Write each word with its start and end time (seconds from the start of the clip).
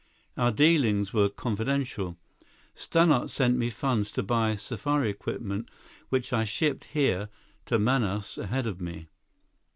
Our 0.35 0.49
dealings 0.51 1.13
were 1.13 1.29
confidential. 1.29 2.17
Stannart 2.73 3.29
sent 3.29 3.55
me 3.55 3.69
funds 3.69 4.09
to 4.13 4.23
buy 4.23 4.55
safari 4.55 5.11
equipment 5.11 5.69
which 6.09 6.33
I 6.33 6.43
shipped 6.43 6.85
here 6.85 7.29
to 7.67 7.77
Manaus 7.77 8.39
ahead 8.39 8.65
of 8.65 8.81
me." 8.81 9.09